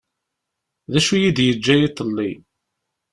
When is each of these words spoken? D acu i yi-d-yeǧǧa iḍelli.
D 0.91 0.93
acu 0.99 1.13
i 1.15 1.19
yi-d-yeǧǧa 1.23 1.75
iḍelli. 1.79 2.31